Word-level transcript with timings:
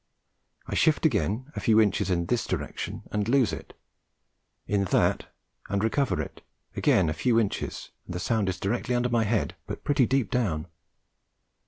I 0.65 0.73
shift 0.73 1.05
again 1.05 1.51
a 1.55 1.59
few 1.59 1.79
inches 1.79 2.09
in 2.09 2.25
this 2.25 2.47
direction, 2.47 3.03
and 3.11 3.29
lose 3.29 3.53
it; 3.53 3.75
in 4.65 4.85
that, 4.85 5.31
and 5.69 5.83
recover 5.83 6.19
it; 6.19 6.41
again 6.75 7.07
a 7.07 7.13
few 7.13 7.39
inches, 7.39 7.91
and 8.07 8.15
the 8.15 8.19
sound 8.19 8.49
is 8.49 8.59
directly 8.59 8.95
under 8.95 9.09
my 9.09 9.25
head, 9.25 9.55
but 9.67 9.83
pretty 9.83 10.07
deep 10.07 10.31
down. 10.31 10.65